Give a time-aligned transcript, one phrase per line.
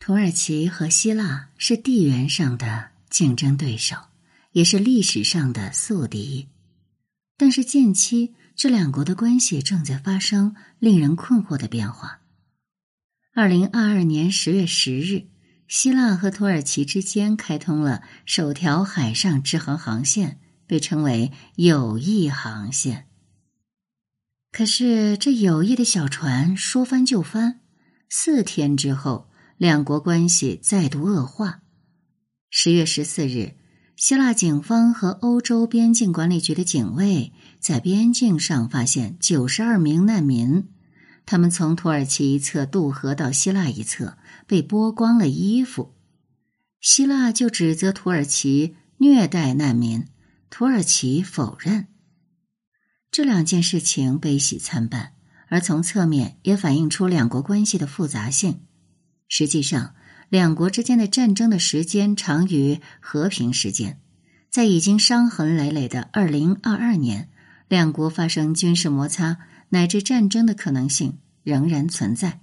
[0.00, 3.96] 土耳其和希腊是地缘上的竞争对手，
[4.52, 6.48] 也是历史上的宿敌。
[7.36, 12.20] 但是近期这两国的关系正在发生令人困惑的变化。
[13.34, 15.26] 二零二二年十月十日，
[15.66, 23.06] 希腊和土耳其之间开通了首条海上直航航线，被称为“友谊航线”。
[24.50, 27.60] 可是这友谊的小船说翻就翻，
[28.08, 29.27] 四天之后。
[29.58, 31.62] 两国关系再度恶化。
[32.48, 33.56] 十月十四日，
[33.96, 40.68] 希腊警方和欧洲边境管理局的警卫在边境上发现九十二名难民，
[41.26, 45.92] 他们从土耳其一侧渡河到希腊一侧，被剥光了衣服。
[46.80, 50.06] 希腊就指责土耳其虐待难民，
[50.50, 51.88] 土耳其否认。
[53.10, 55.14] 这两件事情悲喜参半，
[55.48, 58.60] 而从侧面也反映出两国关系的复杂性。
[59.28, 59.94] 实际上，
[60.28, 64.00] 两国之间的战争的时间长于和平时间。
[64.50, 67.28] 在已经伤痕累累的二零二二年，
[67.68, 69.36] 两国发生军事摩擦
[69.68, 72.40] 乃至战争的可能性仍然存在。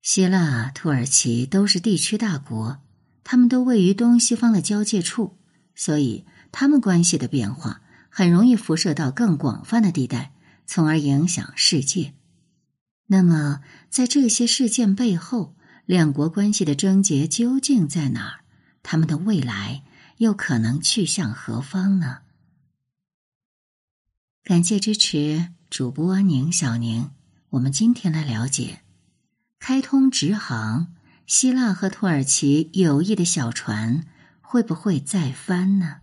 [0.00, 2.80] 希腊、土耳其都是地区大国，
[3.22, 5.36] 他们都位于东西方的交界处，
[5.74, 10.32] 所以他们关系的变化很容易辐射到更广泛的地带，
[10.66, 12.14] 从而影响世界。
[13.12, 13.60] 那么，
[13.90, 18.40] 在这些事件背后，两国关系的症结究竟在哪儿？
[18.82, 19.84] 他们的未来
[20.16, 22.20] 又可能去向何方呢？
[24.42, 27.10] 感谢支持主播宁小宁。
[27.50, 28.80] 我们今天来了解：
[29.58, 30.94] 开通直航，
[31.26, 34.06] 希腊和土耳其友谊的小船
[34.40, 35.98] 会不会再翻呢？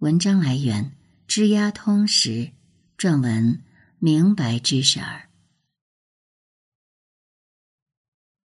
[0.00, 0.92] 文章来源：
[1.26, 2.50] 知鸦通识，
[2.98, 3.62] 撰文：
[3.98, 5.30] 明白知识儿。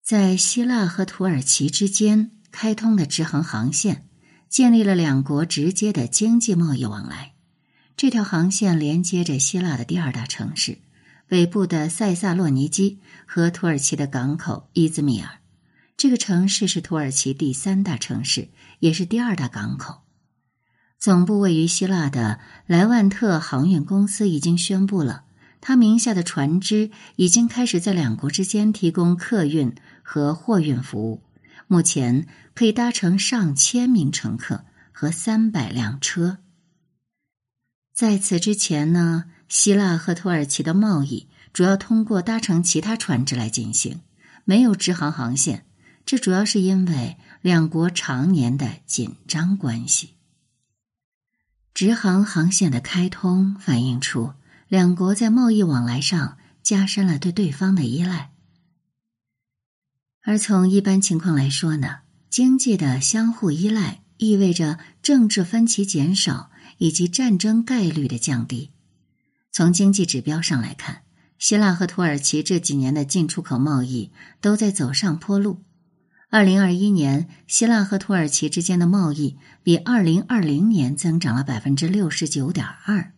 [0.06, 4.06] 在希腊和土耳其之间开通的直航航线，
[4.48, 7.32] 建立了两国直接的经济贸易往来。
[7.96, 10.78] 这条航线连接着希腊的第二大城市
[11.26, 15.40] 北部的塞萨洛尼基和土耳其的港口伊兹密尔。
[15.96, 20.02] 这个城市是土耳其第三大城市，也是第二大港口。
[21.00, 25.24] 总部位于希腊的莱万特航运公司已经宣布了。
[25.58, 29.74] 他名下的船只已经开始在两国之间提供客运
[30.08, 31.24] 和货运服务，
[31.66, 36.38] 目前可以搭乘上千名乘客和三百辆车。
[37.92, 44.00] 在此之前呢，希腊和土耳其的贸易主要通过搭乘其他船只来进行，
[44.44, 45.66] 没有直航航线。
[46.04, 50.14] 这主要是因为两国常年的紧张关系。
[51.74, 54.34] 直航航线的开通反映出。
[54.68, 58.32] 两国在贸易往来上加深了对对方的依赖，
[60.28, 61.98] 而从一般情况来说呢，
[62.28, 68.72] 经济的相互依赖意味着政治分歧减少以及战争概率的降低。
[69.52, 71.02] 从经济指标上来看，
[71.38, 74.10] 希腊和土耳其这几年的进出口贸易
[74.40, 75.62] 都在走上坡路。
[76.28, 83.12] 二零二一年，希腊和土耳其之间的贸易比二零二零年增长了百分之六十九点二。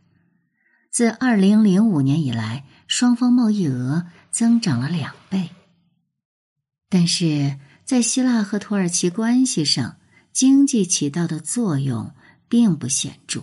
[0.91, 5.49] 自二零零五年以来，双方贸易额增长了两倍。
[6.89, 9.97] 但是在希腊和土耳其关系上，
[10.33, 12.13] 经济起到的作用
[12.49, 13.43] 并不显著，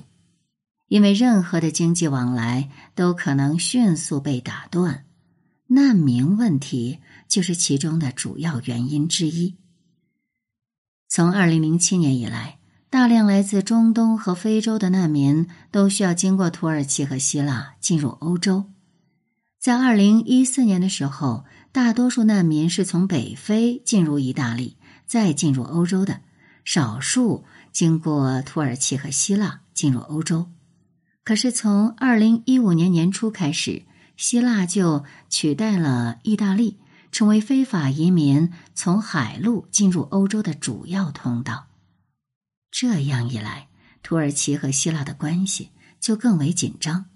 [0.88, 5.05] 因为任何的经济往来都可能迅速被打断。
[5.67, 9.55] 难民问题就是其中的主要原因之一。
[11.07, 12.59] 从二零零七年以来。
[12.88, 18.72] 大量来自中东和非洲的难民都需要经过土耳其和希腊进入欧洲。
[19.59, 21.44] 在二零一四年的时候，
[21.75, 26.21] 大多数难民是从北非进入意大利，再进入欧洲的，
[26.63, 27.43] 少数
[27.73, 30.49] 经过土耳其和希腊进入欧洲。
[31.25, 33.83] 可是从二零一五年年初开始，
[34.15, 36.79] 希腊就取代了意大利，
[37.11, 41.67] 成为非法移民从海路进入欧洲的主要通道。
[42.71, 43.67] 这样一来，
[44.01, 47.07] 土耳其和希腊的关系就更为紧张。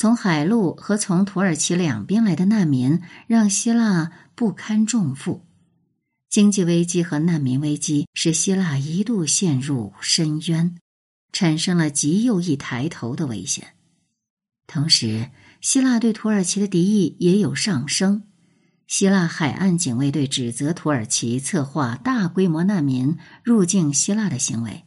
[0.00, 5.44] 从海路和从土耳其两边来的难民让希腊不堪重负，
[6.30, 10.76] 经济危机和难民危机使希腊一度陷入深渊，
[11.32, 13.74] 产生了极右翼抬头的危险。
[14.68, 18.22] 同时，希腊对土耳其的敌意也有上升。
[18.86, 24.84] 希腊海岸警卫队指责土耳其策划大规模难民入境希腊的行为。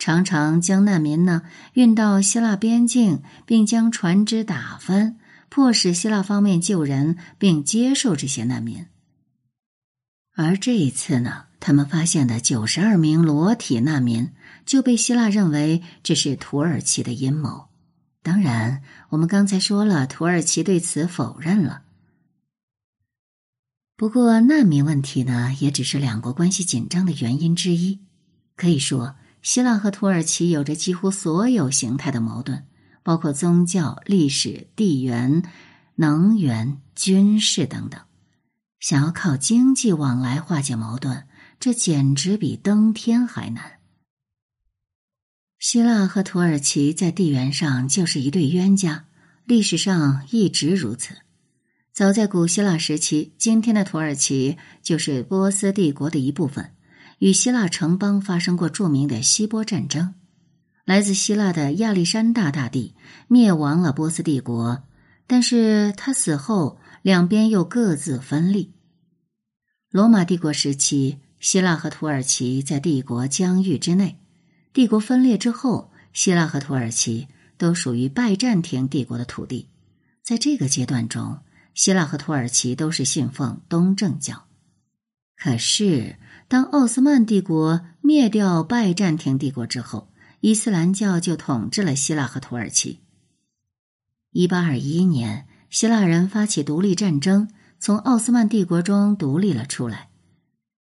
[0.00, 1.42] 常常将难民呢
[1.74, 5.18] 运到希腊边境，并将船只打翻，
[5.50, 8.86] 迫使希腊方面救人并接受这些难民。
[10.34, 14.30] 而这一次呢，他们发现的九十二名裸体难民
[14.64, 17.66] 就被希腊认为这是土耳其的阴谋。
[18.22, 21.82] 当然，我们刚才说了，土耳其对此否认了。
[23.98, 28.00] 不过，难民问题呢，也只是两国关系紧张的原因之一。
[28.56, 32.66] 可以说，希腊和土耳其有着几乎所有形态的矛盾，
[33.02, 35.42] 包括宗教、历史、地缘、
[35.94, 38.00] 能源、军事等等。
[38.78, 41.26] 想要靠经济往来化解矛盾，
[41.58, 43.78] 这简直比登天还难。
[45.58, 49.04] 希腊和土耳其在地缘上就是一对冤家，
[49.44, 51.14] 历史上一直如此。
[51.92, 56.72] 早在古希腊时期，今天的土耳其就是波斯帝国的一部分，
[57.20, 60.12] 与希腊城邦发生过著名的希波战争。
[60.84, 62.94] 来自希腊的亚历山大大帝
[63.28, 64.82] 灭亡了波斯帝国，
[65.26, 66.78] 但是他死后。
[67.02, 68.74] 两边又各自分立。
[69.90, 74.18] 罗马帝国时期，希腊和土耳其在帝国疆域之内。
[74.74, 77.26] 帝国分裂之后，希腊和土耳其
[77.56, 79.70] 都属于拜占庭帝国的土地。
[80.22, 81.38] 在这个阶段中，
[81.72, 84.44] 希腊和土耳其都是信奉东正教。
[85.38, 86.16] 可是，
[86.50, 90.10] 当奥斯曼帝国灭掉拜占庭帝国之后，
[90.40, 92.98] 伊斯兰教就统治了希腊和土耳其。
[94.32, 95.46] 一八二一年。
[95.68, 97.48] 希腊人发起独立战争，
[97.78, 100.08] 从奥斯曼帝国中独立了出来。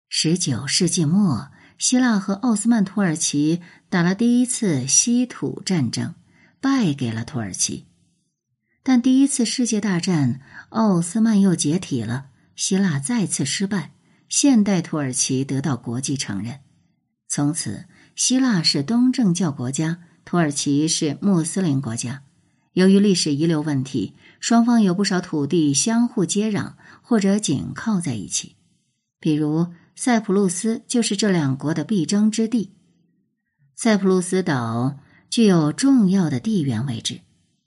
[0.08, 3.60] 十九世纪末，希腊和奥斯曼土耳其
[3.90, 6.14] 打了第一次稀土战争，
[6.62, 7.84] 败给了土耳其。
[8.82, 13.92] 但第一次世界大战，奥斯曼又解体了，希腊再次失败，
[14.28, 16.60] 现代土耳其得到国际承认。
[17.28, 17.86] 从此，
[18.16, 22.22] 希腊是东正教国家，土耳其是穆斯林国家。
[22.72, 28.56] 由于历史遗留问题，双方有不少土地相互接壤或者紧靠在一起。
[29.20, 29.66] 比如，
[29.96, 32.72] 塞浦路斯就是这两国的必争之地。
[33.74, 34.98] 塞浦路斯岛
[35.28, 37.20] 具有重要的地缘位置，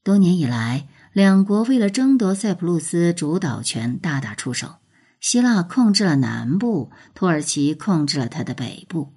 [0.03, 4.80] 多年以来，两国为了争夺塞浦路斯主导权大打出手。
[5.21, 9.13] 希腊控制了南部，土耳其控制了它的北部，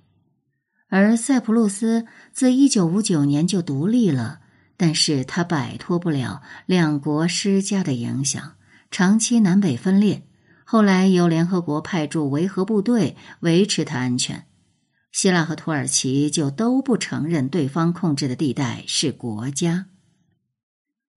[0.88, 4.42] 而塞浦路斯自一九五九年就独立了。
[4.76, 8.54] 但是他摆脱不了两国施加的影响，
[8.90, 10.26] 长期南北分裂。
[10.64, 14.46] 后来由联合国派驻维和部队维持它安全。
[15.12, 19.86] 希腊和土耳其就都不承认对方控制的地带是国家。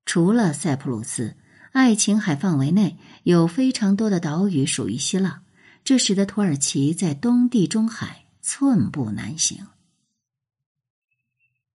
[0.06, 1.36] 除了塞浦路斯，
[1.72, 5.42] 爱琴海范围内有非常多的岛屿属于希腊，
[5.84, 9.68] 这使得土耳其在东地中海寸步难行。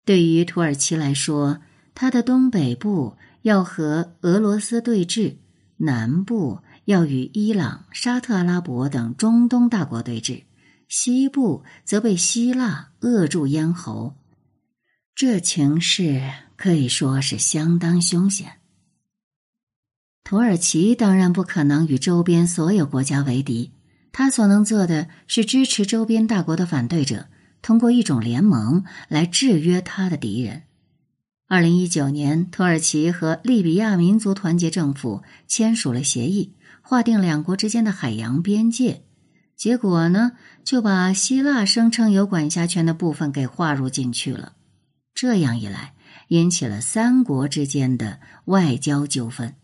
[0.06, 1.60] 对于土耳其来说，
[1.96, 5.38] 它的东北部要和俄罗斯对峙，
[5.78, 10.44] 南部要与伊朗、沙特阿拉伯等中东大国对峙，
[10.88, 14.16] 西部则被希腊扼住咽喉。
[15.16, 18.59] 这情势可以说是相当凶险。
[20.30, 23.72] 土耳其当然不可能与周边所有国家为敌，
[24.12, 27.26] 他所能做的是支持周边大国的反对者，
[27.64, 30.62] 通过一种联盟来制约他的敌人。
[31.48, 36.54] 二零一九年，土耳其和利比亚民族团结政府签署了协议，
[36.84, 39.02] 划定两国之间的海洋边界。
[39.58, 40.34] 结果呢，
[40.64, 44.54] 就把希腊声称有管辖权的部分给划入进去了。
[45.16, 45.96] 这样一来，
[46.28, 49.56] 引起了三国之间的外交纠纷。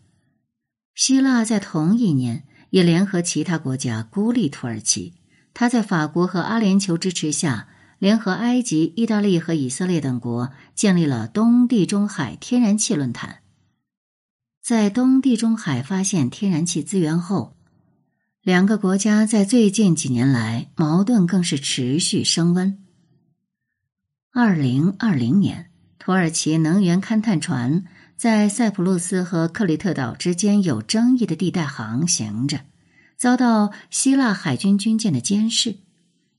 [0.96, 5.14] 希腊在同一年也联合其他国家孤立土耳其。
[5.54, 7.68] 他在法国和阿联酋支持下。
[7.98, 13.38] 联合埃及、意大利和以色列等国建立了东地中海天然气论坛。
[14.62, 17.56] 在东地中海发现天然气资源后，
[18.42, 22.84] 两个国家在最近几年来矛盾更是持续升温。
[24.30, 27.84] 二零二零年，土耳其能源勘探船
[28.16, 32.60] 在塞浦路斯和克里特岛之间有争议的地带航行着，
[33.18, 35.76] 遭到希腊海军军舰的监视。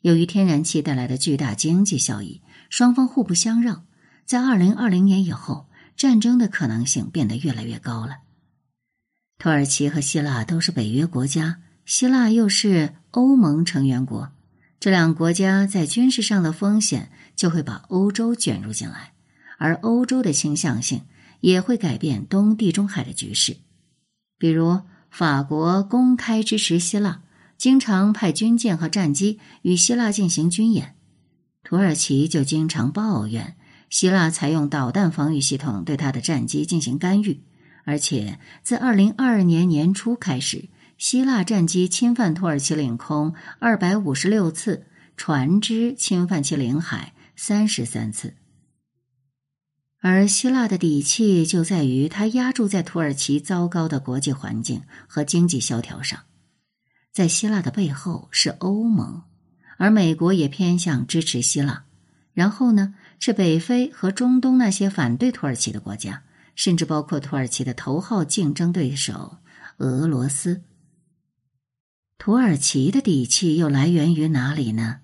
[0.02, 2.42] 由于天然气带来的巨大经济效益，
[2.72, 3.86] 双方互不相让。
[4.26, 8.18] 在二零二零年以后，战争的可能性变得越来越高了。
[9.38, 14.32] 土耳其和希腊都是北约国家，希腊又是欧盟成员国，
[14.80, 19.14] 这两国家在军事上的风险就会把欧洲卷入进来，
[19.60, 21.04] 而欧洲的倾向性
[21.40, 23.58] 也会改变东地中海的局势。
[24.38, 27.22] 比如，法国公开支持希腊。
[27.58, 30.94] 经常派军舰和战机与希腊进行军演，
[31.64, 33.56] 土耳其就经常抱怨
[33.90, 37.42] 希腊采用导弹防御系统对他的战机进行干预，
[37.84, 48.36] 而且自二零二二年年初开始，希腊战机侵犯土耳其领空二百五十六次，船只侵犯其领海三十三次。
[50.00, 56.20] 而希腊的底气就在于它压住在土耳其糟糕的国际环境和经济萧条上。
[57.12, 59.24] 在希腊的背后是欧盟，
[59.78, 61.86] 而美国也偏向支持希腊。
[62.34, 66.22] 然后呢，是北非和中东那些反对土耳其的国家，
[66.54, 69.38] 甚至包括土耳其的头号竞争对手
[69.78, 70.62] 俄罗斯。
[72.20, 75.00] 土耳其的底气又来源于哪里呢？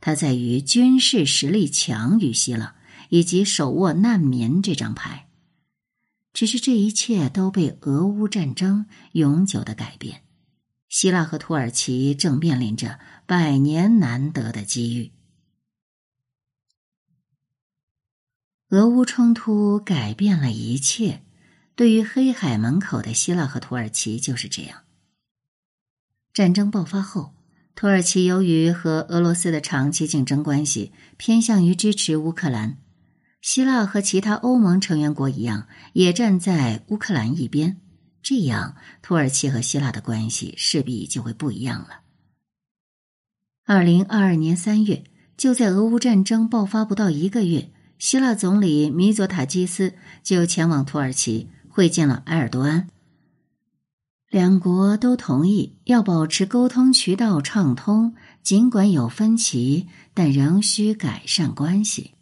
[0.00, 2.76] 它在于军事实力强于希腊，
[3.08, 5.28] 以及手握难民这张牌。
[6.32, 10.22] 只是这一切都被俄乌战争永久的改变。
[10.88, 15.12] 希腊和土耳其正面临着百年难得的机遇。
[18.70, 21.22] 俄乌冲突改变了一切，
[21.74, 24.84] 对于黑海门口的希腊和土耳其就是这样。
[26.32, 27.34] 战争爆发后，
[27.74, 32.78] 土耳其由于和俄罗斯的长期竞争关系，偏向于支持乌克兰。
[33.50, 37.80] 希腊和其他欧盟成员国一样，也站在乌克兰一边。
[38.22, 42.00] 这样，土耳其和希腊的关系势必就会不一样了。
[43.64, 45.02] 二零二二年三月，
[45.38, 52.90] 就在俄乌战争爆发不到一个月，希腊总理米佐塔基斯就前往土耳其会见了埃尔多安。
[54.28, 62.12] 两国都同意要保持沟通渠道畅通，尽管有分歧，但仍需改善关系。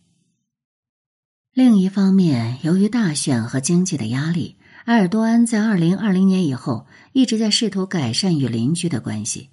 [1.57, 9.49] 另一方面，由于大选和经济的压力，埃尔多安在二零二零年以后一直在试图改善与邻居的关系。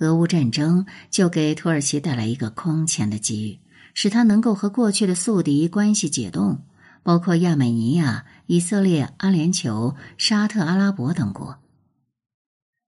[0.00, 3.60] 俄乌战争就给土耳其带来一个空前的机遇，
[3.94, 6.64] 使他能够和过去的宿敌关系解冻，
[7.04, 11.60] 包括亚美尼亚、以色列、阿联酋、沙特阿拉伯等国。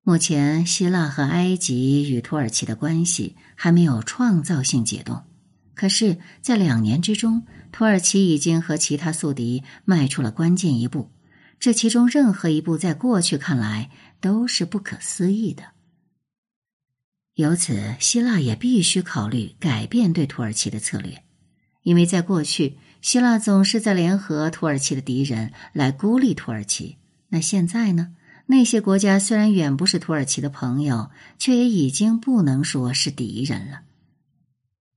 [0.02, 5.22] 目前，希腊和埃及与土耳其的关系还没有创造性解冻。
[5.76, 7.42] 可是，在两年之中，
[7.72, 11.10] 土耳其已经和其他宿敌迈出了关键一步。
[11.58, 15.64] 这其中任何一步，在过去看来都是不可思议的。
[17.34, 21.22] 由此，希腊也必须考虑改变对土耳其的策略，
[21.82, 26.96] 因为在过去，希腊总是在联合土耳其的敌人来孤立土耳其。
[27.28, 28.14] 那现在呢？
[28.48, 33.80] 那些国家虽然远不是土耳其的朋友，却也已经不能说是敌人了。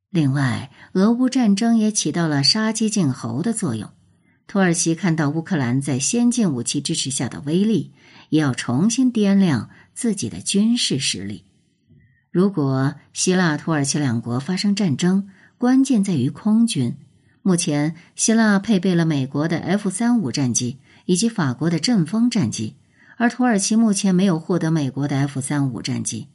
[0.09, 3.91] 另外，俄乌战争也起到了杀鸡儆猴的作用。
[4.47, 7.93] 土耳其看到乌克兰在先进武器支持下的威力，
[8.29, 11.43] 也要重新掂量自己的军事实力。
[12.31, 16.97] 如果希腊、土耳其两国发生战争，关键在于空军。
[17.43, 22.75] 目前，希腊配备了美国的 F 三五战机以及法国的阵风战机。
[23.17, 26.29] 而土耳其目前没有获得美国的 F 三五战机，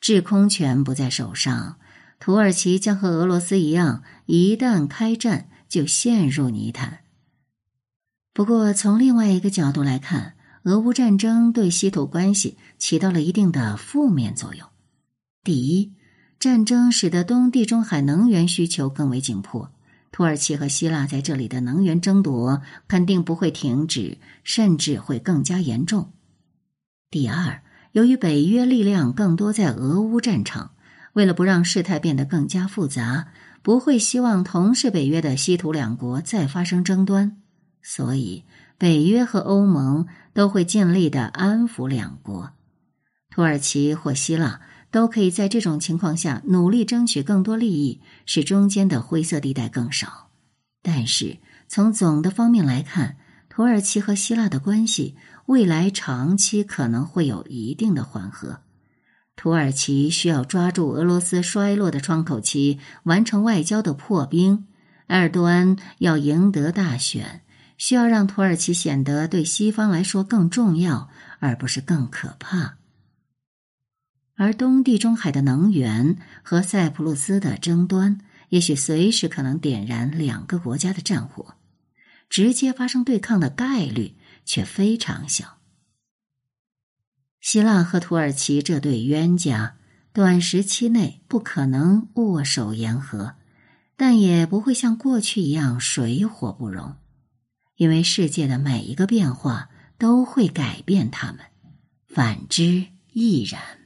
[0.00, 1.76] 制空权不在手上，
[2.20, 7.00] 土耳其将和俄罗斯一样，一旦开战就陷入泥潭。
[8.34, 10.34] 不过，从另外一个角度来看，
[10.64, 14.68] 俄乌战争对稀土关系起到了一定的负面作用。
[15.42, 15.94] 第一，
[16.38, 19.72] 战争使得东地中海能源需求更为紧迫。
[20.12, 26.12] 土耳其和希腊在这里的能源争夺肯定不会停止，甚至会更加严重。
[27.10, 27.62] 第二，
[27.92, 30.72] 由于北约力量更多在俄乌战场，
[31.12, 33.28] 为了不让事态变得更加复杂，
[33.62, 37.36] 不会希望同是北约的西土两国再发生争端，
[37.82, 38.44] 所以
[38.78, 42.52] 北约和欧盟都会尽力的安抚两国。
[43.30, 50.28] 土耳其或希腊都可以在这种情况下努力争取更多利益，使中间的灰色地带更少。
[50.82, 51.38] 但是
[51.68, 53.16] 从总的方面来看，
[53.48, 55.16] 土耳其和希腊的关系。
[55.46, 58.60] 未来长期可能会有一定的缓和，
[59.40, 64.66] 土耳其需要抓住俄罗斯衰落的窗口期，完成外交的破冰。
[65.06, 67.40] 埃尔多安要赢得大选，
[67.78, 72.76] 需要让土耳其显得对西方来说更重要，而不是更可怕。
[74.36, 78.18] 而东地中海的能源和塞浦路斯的争端，
[78.50, 81.54] 也许随时可能点燃两个国家的战火，
[82.28, 84.16] 直接发生对抗的概率。
[84.44, 85.59] 却非常小。
[87.40, 89.76] 希腊和土耳其这对冤家，
[90.12, 93.34] 短时期内不可能握手言和，
[93.96, 96.96] 但也不会像过去一样水火不容，
[97.76, 101.38] 因为世界的每一个变化都会改变他们，
[102.06, 103.79] 反之亦然。